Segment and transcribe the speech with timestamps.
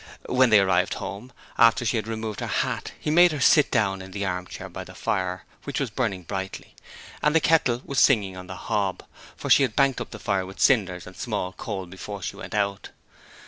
[0.27, 4.01] When they arrived home, after she had removed her hat, he made her sit down
[4.01, 6.73] in the armchair by the fire, which was burning brightly,
[7.21, 9.03] and the kettle was singing on the hob,
[9.37, 12.55] for she had banked up the fire with cinders and small coal before she went
[12.55, 12.89] out.